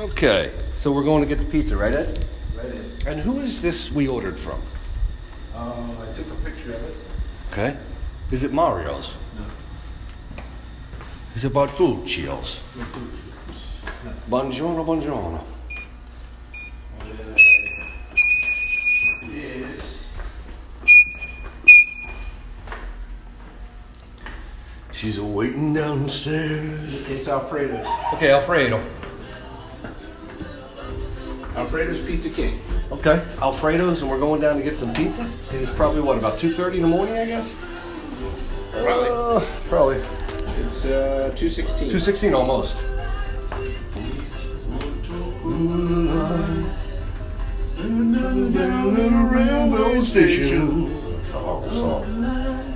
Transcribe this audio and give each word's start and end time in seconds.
Okay, 0.00 0.50
so 0.76 0.90
we're 0.92 1.04
going 1.04 1.20
to 1.22 1.28
get 1.28 1.38
the 1.38 1.44
pizza, 1.44 1.76
right, 1.76 1.94
Ed? 1.94 2.24
Right 2.56 2.64
in. 2.64 2.90
And 3.06 3.20
who 3.20 3.38
is 3.38 3.60
this 3.60 3.92
we 3.92 4.08
ordered 4.08 4.38
from? 4.38 4.62
Um, 5.54 5.94
I 6.00 6.10
took 6.16 6.26
a 6.26 6.34
picture 6.36 6.72
of 6.72 6.82
it. 6.84 6.96
Okay. 7.52 7.76
Is 8.30 8.42
it 8.42 8.50
Mario's? 8.50 9.12
No. 9.36 9.44
Is 11.34 11.44
it 11.44 11.52
Bartuccio's? 11.52 12.62
No. 12.78 12.86
Buongiorno, 14.30 14.86
buongiorno. 14.86 15.42
It 19.22 19.34
is. 19.34 20.06
She's 24.92 25.20
waiting 25.20 25.74
downstairs. 25.74 27.02
It's 27.10 27.28
Alfredo's. 27.28 27.86
Okay, 28.14 28.30
Alfredo. 28.32 28.82
Alfredo's 31.60 32.00
Pizza 32.00 32.30
King. 32.30 32.58
Okay, 32.90 33.22
Alfredo's, 33.42 34.00
and 34.00 34.10
we're 34.10 34.18
going 34.18 34.40
down 34.40 34.56
to 34.56 34.62
get 34.62 34.76
some 34.76 34.92
pizza. 34.94 35.30
It 35.52 35.56
is 35.60 35.70
probably 35.70 36.00
what 36.00 36.16
about 36.16 36.38
two 36.38 36.50
thirty 36.52 36.76
in 36.78 36.82
the 36.82 36.88
morning, 36.88 37.18
I 37.18 37.26
guess. 37.26 37.54
Probably. 38.70 39.08
Uh, 39.10 39.40
probably 39.68 39.96
It's 40.56 40.86
uh, 40.86 41.32
216. 41.36 41.90
two 41.90 41.98
sixteen 41.98 42.34
almost. 42.34 42.82
railroad 48.70 50.04
station. 50.04 50.86
It's 51.18 51.28
a 51.34 51.38
horrible 51.38 51.70
song. 51.70 52.74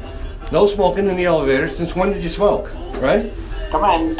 No 0.52 0.66
smoking 0.66 1.08
in 1.08 1.16
the 1.16 1.24
elevator. 1.24 1.68
Since 1.68 1.94
when 1.96 2.12
did 2.12 2.22
you 2.22 2.28
smoke? 2.28 2.70
Right? 3.00 3.32
Come 3.70 3.84
on. 3.84 4.16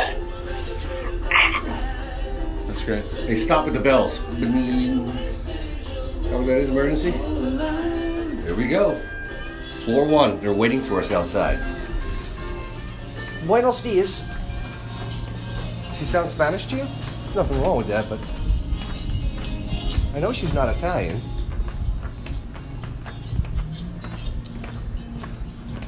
That's 2.84 3.12
great. 3.12 3.26
Hey, 3.26 3.36
stop 3.36 3.66
at 3.66 3.72
the 3.72 3.80
bells. 3.80 4.20
What 4.20 4.40
oh, 6.34 6.44
that 6.44 6.58
is, 6.58 6.68
emergency? 6.68 7.12
Here 7.12 8.54
we 8.54 8.68
go. 8.68 9.00
Floor 9.78 10.06
one. 10.06 10.38
They're 10.41 10.52
waiting 10.52 10.82
for 10.82 10.98
us 10.98 11.10
outside. 11.10 11.58
Buenos 13.46 13.80
dias. 13.80 14.22
Does 15.88 15.98
She 15.98 16.04
sound 16.04 16.30
Spanish 16.30 16.66
to 16.66 16.76
you? 16.76 16.84
There's 17.24 17.36
nothing 17.36 17.62
wrong 17.62 17.78
with 17.78 17.86
that, 17.88 18.06
but 18.10 18.18
I 20.14 20.20
know 20.20 20.34
she's 20.34 20.52
not 20.52 20.69
Italian. 20.69 21.19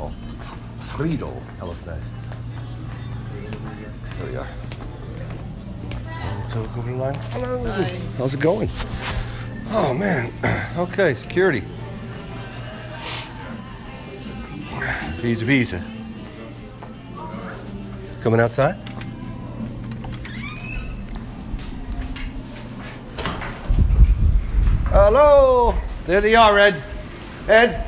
Oh, 0.01 0.11
Frido. 0.81 1.39
That 1.59 1.67
looks 1.67 1.85
nice. 1.85 2.03
There 4.19 4.31
we 4.31 4.37
are. 4.37 4.49
So 6.57 6.65
go 6.69 6.81
to 6.81 6.89
the 6.89 6.97
line. 6.97 7.15
Hello. 7.33 7.83
How's 8.17 8.33
it 8.33 8.41
going? 8.41 8.71
Oh 9.73 9.93
man. 9.93 10.33
Okay, 10.79 11.13
security. 11.13 11.63
Pizza, 15.21 15.45
pizza. 15.45 15.85
Coming 18.23 18.41
outside? 18.41 18.75
Hello. 24.87 25.75
There 26.07 26.23
they 26.23 26.37
are, 26.37 26.59
Ed. 26.59 26.83
Ed. 27.49 27.87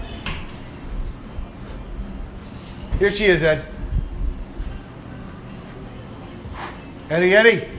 Here 2.98 3.10
she 3.10 3.24
is, 3.24 3.42
Ed. 3.42 3.64
Eddie, 7.08 7.34
Eddie. 7.34 7.77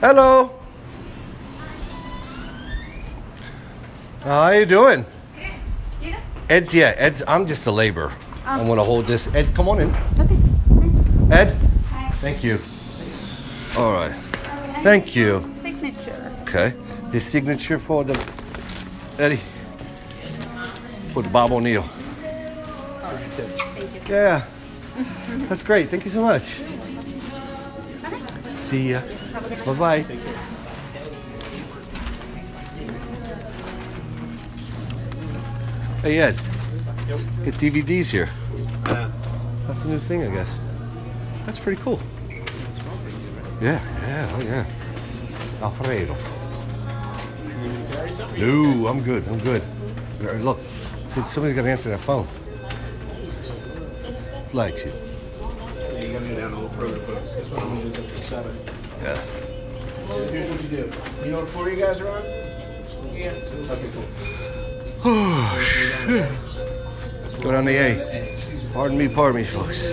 Hello. 0.00 0.54
How 4.22 4.50
you 4.50 4.64
doing? 4.64 5.04
Ed's 6.48 6.72
yeah. 6.72 6.94
Ed's. 6.96 7.24
I'm 7.26 7.48
just 7.48 7.66
a 7.66 7.72
laborer. 7.72 8.12
I'm 8.46 8.68
gonna 8.68 8.84
hold 8.84 9.06
this. 9.06 9.26
Ed, 9.34 9.52
come 9.54 9.68
on 9.68 9.80
in. 9.80 9.94
Okay. 10.20 10.38
Ed. 11.34 11.50
Thank 12.22 12.44
you. 12.44 12.58
All 13.76 13.92
right. 13.92 14.14
Thank 14.84 15.16
you. 15.16 15.52
Signature. 15.62 16.32
Okay. 16.42 16.74
The 17.10 17.18
signature 17.18 17.78
for 17.78 18.04
the 18.04 18.14
Eddie. 19.18 19.40
For 21.12 21.22
the 21.22 21.28
Bob 21.28 21.50
O'Neill. 21.50 21.84
Yeah. 24.08 24.44
That's 25.48 25.64
great. 25.64 25.88
Thank 25.88 26.04
you 26.04 26.10
so 26.12 26.22
much. 26.22 26.44
See 28.70 28.90
ya. 28.90 29.00
Bye 29.38 29.74
bye. 29.74 30.02
Hey 36.02 36.18
Ed. 36.18 36.36
Get 37.44 37.54
DVDs 37.54 38.10
here. 38.10 38.28
That's 38.84 39.84
a 39.84 39.88
new 39.88 39.98
thing, 40.00 40.24
I 40.24 40.34
guess. 40.34 40.58
That's 41.46 41.58
pretty 41.58 41.80
cool. 41.82 42.00
Yeah, 43.60 43.80
yeah, 44.02 44.32
oh 44.34 44.40
yeah. 44.42 44.66
Alfredo. 45.62 46.16
No, 48.38 48.86
I'm 48.88 49.02
good. 49.02 49.26
I'm 49.28 49.38
good. 49.40 49.62
Uh, 50.22 50.32
Look, 50.34 50.58
somebody's 51.26 51.56
got 51.56 51.62
to 51.62 51.70
answer 51.70 51.90
that 51.90 52.00
phone. 52.00 52.26
Flagship. 54.48 54.94
Yeah, 55.92 56.04
you 56.04 56.12
gotta 56.12 56.28
go 56.28 56.36
down 56.36 56.52
a 56.52 56.54
little 56.56 56.70
further, 56.70 56.98
folks. 56.98 57.34
This 57.36 57.50
one 57.50 57.62
only 57.62 57.82
goes 57.82 57.98
up 57.98 58.06
to 58.06 58.18
7. 58.18 58.77
Yeah. 59.02 59.16
Here's 60.30 60.48
what 60.50 60.62
you 60.62 60.68
do. 60.68 60.90
You 61.24 61.30
know 61.32 61.40
what 61.40 61.48
floor 61.48 61.68
you 61.70 61.76
guys 61.76 62.00
are 62.00 62.08
on? 62.08 62.22
Yeah. 63.14 63.32
Okay, 63.70 63.88
cool. 63.94 64.04
Oh, 65.04 65.58
shit. 65.62 67.42
Go 67.42 67.52
down 67.52 67.64
the 67.64 67.76
A. 67.76 67.88
Pardon 68.72 68.98
me, 68.98 69.08
pardon 69.08 69.36
me, 69.40 69.44
folks. 69.44 69.88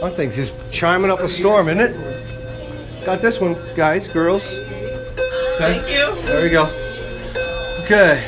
That 0.00 0.14
thing's 0.16 0.36
just 0.36 0.54
chiming 0.72 1.10
up 1.10 1.20
a 1.20 1.28
storm, 1.28 1.68
isn't 1.68 1.80
it? 1.80 3.04
Got 3.04 3.20
this 3.20 3.40
one, 3.40 3.56
guys, 3.76 4.08
girls. 4.08 4.52
Okay. 4.52 5.58
Thank 5.58 5.88
you. 5.88 6.14
There 6.22 6.42
we 6.42 6.50
go. 6.50 6.64
Okay. 7.84 8.20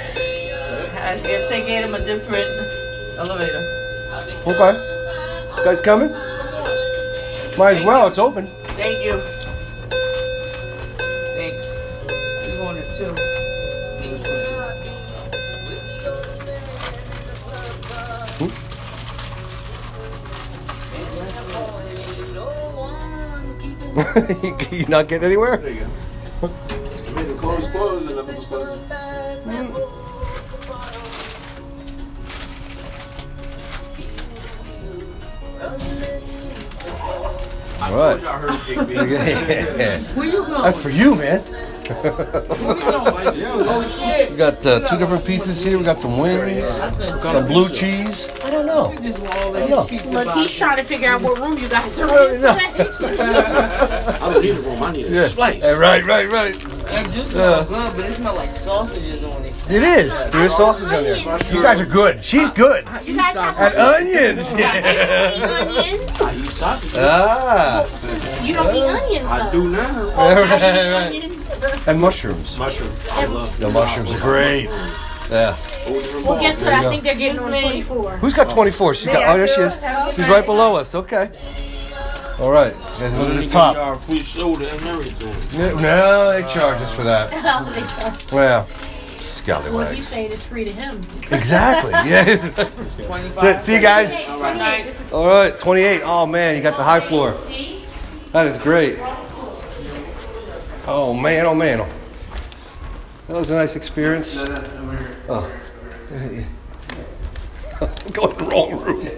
I 1.02 1.18
guess 1.22 1.48
they 1.48 1.64
gave 1.66 1.84
him 1.84 1.94
a 1.94 2.04
different 2.04 2.48
elevator. 3.18 3.62
Okay. 4.46 4.74
You 5.56 5.64
guys 5.64 5.80
coming? 5.80 6.10
Might 7.56 7.78
as 7.78 7.84
well. 7.84 8.08
It's 8.08 8.18
open. 8.18 8.48
Thank 8.76 9.04
you. 9.04 9.16
Thanks. 11.36 11.66
I'm 12.10 12.56
going 12.58 12.76
to 12.76 12.98
two. 12.98 13.34
you 24.76 24.86
not 24.86 25.06
getting 25.06 25.26
anywhere? 25.26 25.56
There 25.58 25.70
you 25.70 25.80
go. 25.80 25.86
I 26.42 27.12
made 27.14 27.28
the 27.28 27.34
close 27.34 27.68
close 27.68 28.06
and 28.06 28.16
nothing 28.16 28.34
was 28.36 28.46
closing. 28.46 29.03
All 37.90 37.96
right. 37.98 38.24
I 38.24 38.38
heard 38.38 38.60
Jake 38.66 38.86
B. 38.88 38.94
Yeah. 38.94 39.98
Where 40.14 40.26
you 40.26 40.44
going? 40.46 40.62
That's 40.62 40.82
for 40.82 40.90
you, 40.90 41.14
man. 41.14 41.42
We 41.84 41.92
got 44.38 44.64
uh, 44.64 44.80
two 44.88 44.96
different 44.96 45.22
pizzas 45.24 45.62
here. 45.62 45.76
We 45.76 45.84
got 45.84 45.98
some 45.98 46.16
wings, 46.18 46.64
got 46.78 46.94
some 47.20 47.46
blue 47.46 47.68
cheese. 47.68 48.26
I 48.42 48.48
don't 48.50 48.64
know. 48.64 48.90
You 48.92 48.98
just 48.98 49.18
want 49.18 49.34
all 49.36 49.54
I 49.56 49.66
know. 49.68 49.80
of 49.82 49.90
his 49.90 50.00
pizza 50.00 50.14
Look, 50.24 50.34
he's 50.34 50.56
trying 50.56 50.76
to 50.78 50.82
figure 50.84 51.10
out 51.10 51.20
what 51.22 51.38
room 51.38 51.58
you 51.58 51.68
guys 51.68 52.00
are 52.00 52.08
in. 52.34 52.42
I 52.44 54.18
don't 54.32 54.42
need 54.42 54.56
a 54.56 54.60
room. 54.62 54.82
I 54.82 54.92
need 54.92 55.06
a 55.06 55.10
Yeah. 55.10 55.28
slice. 55.28 55.60
Hey, 55.62 55.74
right, 55.74 56.04
right, 56.06 56.26
right. 56.28 56.56
That 56.86 57.10
juice 57.14 57.32
Yeah. 57.32 57.64
smell 57.64 57.64
good, 57.64 57.96
but 57.96 58.04
it 58.06 58.12
smell 58.14 58.34
like 58.34 58.52
sausages 58.52 59.24
on 59.24 59.44
it. 59.44 59.54
It 59.70 59.82
is. 59.82 60.26
There 60.26 60.44
is 60.44 60.54
sausage 60.56 60.92
on 60.92 61.02
there. 61.04 61.16
You 61.16 61.62
guys 61.62 61.80
are 61.80 61.86
good. 61.86 62.22
She's 62.22 62.50
good. 62.50 62.84
You 63.04 63.16
guys 63.16 63.34
have 63.34 63.58
And 63.58 63.76
onions. 63.76 64.52
onions? 64.52 66.20
I 66.20 66.34
eat 66.36 66.50
sausage. 66.50 66.90
ah. 66.96 68.42
You 68.42 68.54
don't 68.54 68.74
eat 68.74 68.84
onions, 68.84 69.28
I 69.30 69.50
do 69.50 69.68
now. 69.70 70.12
Oh, 70.14 70.34
Right, 70.44 71.22
right. 71.72 71.86
And 71.88 72.00
mushrooms. 72.00 72.58
Mushrooms. 72.58 72.98
I 73.10 73.24
love 73.24 73.58
The 73.58 73.70
mushrooms 73.70 74.12
are 74.12 74.18
great. 74.20 74.68
Yeah. 75.30 75.56
Well, 76.24 76.38
guess 76.38 76.60
what? 76.60 76.72
I 76.74 76.82
think 76.90 77.02
they're 77.02 77.14
getting 77.14 77.38
on 77.40 77.50
24. 77.50 78.18
Who's 78.18 78.34
got 78.34 78.50
24? 78.50 78.94
She 78.94 79.06
got. 79.06 79.22
Oh, 79.34 79.38
there 79.38 79.46
she 79.48 79.60
is. 79.62 79.78
She's 80.14 80.28
right 80.28 80.44
below 80.44 80.74
us. 80.76 80.94
Okay. 80.94 81.30
All 82.38 82.50
right. 82.50 82.72
You 82.74 82.80
guys 83.00 83.14
go 83.14 83.28
to 83.28 83.34
the 83.40 83.46
top. 83.46 83.76
Our 83.76 83.94
free 83.96 84.20
soda 84.22 84.68
and 84.74 84.86
everything. 84.88 85.58
No, 85.58 85.74
no, 85.76 86.32
they 86.32 86.42
charge 86.52 86.80
us 86.80 86.92
for 86.94 87.04
that. 87.04 87.30
They 87.74 87.80
charge. 87.82 88.32
Well, 88.32 88.66
Well, 88.66 88.66
he's 89.16 89.24
scallywags. 89.24 90.06
saying 90.08 90.32
it's 90.32 90.44
free 90.44 90.64
to 90.64 90.72
him. 90.72 91.00
Exactly. 91.30 91.92
Yeah. 92.10 92.36
25. 93.06 93.62
See 93.62 93.76
you 93.76 93.80
guys. 93.80 94.12
All 94.28 94.40
right. 94.40 95.12
All 95.12 95.26
right. 95.26 95.58
28. 95.58 96.02
Oh 96.04 96.26
man, 96.26 96.56
you 96.56 96.62
got 96.62 96.76
the 96.76 96.82
high 96.82 97.00
floor. 97.00 97.32
see? 97.34 97.84
That 98.32 98.46
is 98.46 98.58
great. 98.58 98.98
Oh 100.86 101.14
man, 101.14 101.46
oh 101.46 101.54
man. 101.54 101.78
That 103.28 103.36
was 103.36 103.48
a 103.50 103.54
nice 103.54 103.74
experience. 103.76 104.36
No, 104.36 104.44
no, 104.46 104.56
over 104.82 104.96
here. 104.96 105.16
Oh. 105.28 105.50
I'm 107.80 108.10
going 108.12 108.36
to 108.36 108.44
the 108.44 108.50
wrong 108.50 108.80
room. 108.80 109.08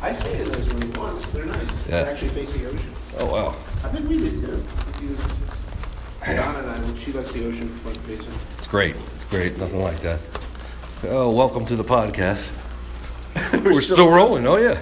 I 0.00 0.12
stayed 0.12 0.40
in 0.40 0.52
those 0.52 0.68
rooms 0.70 0.96
once. 0.98 1.26
They're 1.28 1.44
nice. 1.44 1.88
Yeah. 1.88 2.02
They're 2.02 2.12
actually 2.12 2.28
facing 2.30 2.62
the 2.62 2.70
ocean. 2.70 2.90
Oh 3.18 3.26
wow. 3.32 3.48
I 3.84 3.88
think 3.88 4.08
we 4.08 4.16
did 4.16 4.40
too. 4.40 4.52
I 4.54 4.80
think 4.92 5.10
you- 5.10 6.36
Donna 6.36 6.58
and 6.58 6.86
I, 6.86 6.98
she 6.98 7.12
likes 7.12 7.32
the 7.32 7.46
ocean 7.48 7.68
front 7.78 7.96
facing. 7.98 8.32
It's 8.56 8.66
great. 8.66 8.94
It's 8.96 9.24
great. 9.24 9.56
Nothing 9.58 9.82
like 9.82 9.98
that. 10.00 10.20
Oh, 11.04 11.30
welcome 11.34 11.64
to 11.66 11.76
the 11.76 11.84
podcast. 11.84 12.52
We're 13.64 13.80
still 13.80 14.10
rolling. 14.10 14.46
Oh 14.46 14.56
yeah. 14.56 14.80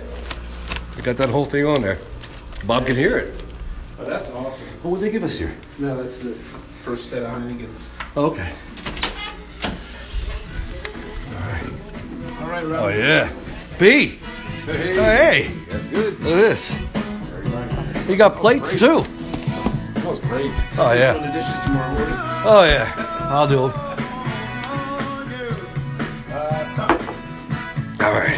We 0.96 1.02
got 1.02 1.16
that 1.16 1.28
whole 1.30 1.44
thing 1.44 1.66
on 1.66 1.82
there. 1.82 1.98
Bob 2.66 2.86
can 2.86 2.96
hear 2.96 3.16
it. 3.18 3.34
Oh, 3.98 4.04
that's 4.04 4.30
awesome. 4.32 4.66
What 4.82 4.92
would 4.92 5.00
they 5.00 5.10
give 5.10 5.22
us 5.24 5.38
here? 5.38 5.54
No, 5.78 6.02
that's 6.02 6.18
the 6.18 6.30
first 6.82 7.08
set 7.08 7.22
of 7.22 7.30
Heinekens. 7.30 7.88
Oh, 8.16 8.26
okay. 8.32 8.52
All 12.42 12.48
right, 12.50 12.62
Oh 12.64 12.68
Rob. 12.70 12.82
Oh, 12.84 12.88
yeah. 12.88 13.30
B. 13.78 14.18
Hey. 14.66 14.98
Oh, 14.98 15.04
hey. 15.04 15.42
That's 15.68 15.86
good. 15.86 16.20
Look 16.20 16.32
at 16.32 16.40
this. 16.40 16.74
Very 16.74 17.48
nice. 17.50 18.08
You 18.08 18.16
got 18.16 18.34
plates 18.34 18.72
too. 18.72 19.04
smells 19.04 20.18
great. 20.22 20.50
Oh 20.76 20.92
yeah. 20.92 21.12
the 21.12 21.30
dishes 21.32 21.60
tomorrow 21.60 21.92
morning. 21.94 22.14
Oh 22.44 22.66
yeah. 22.68 22.92
I'll 23.30 23.46
do 23.46 23.68
them. 23.68 23.86
All 28.00 28.12
right. 28.12 28.36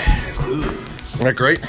Isn't 1.15 1.25
that 1.25 1.35
great? 1.35 1.61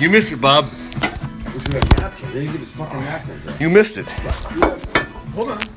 You 0.00 0.10
missed 0.10 0.32
it, 0.32 0.40
Bob. 0.40 0.64
Wish 0.64 1.68
we 1.68 1.74
had 1.74 2.00
napkins. 2.00 2.32
They 2.32 2.40
didn't 2.40 2.52
give 2.52 2.62
us 2.62 2.70
fucking 2.72 3.00
napkins. 3.00 3.60
You 3.60 3.70
missed 3.70 3.96
it. 3.96 4.08
Hold 4.08 5.50
on. 5.50 5.70